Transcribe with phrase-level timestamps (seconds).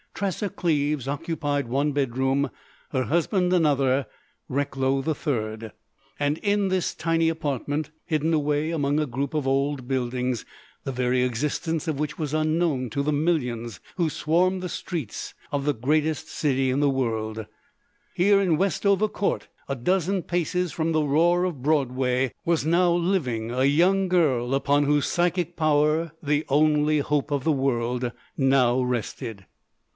[0.15, 2.51] Tressa Cleves occupied one bedroom;
[2.91, 4.05] her husband another;
[4.47, 5.71] Recklow the third.
[6.19, 10.43] And in this tiny apartment, hidden away among a group of old buildings,
[10.83, 15.65] the very existence of which was unknown to the millions who swarmed the streets of
[15.65, 21.45] the greatest city in the world,—here in Westover Court, a dozen paces from the roar
[21.45, 27.31] of Broadway, was now living a young girl upon whose psychic power the only hope
[27.31, 29.45] of the world now rested.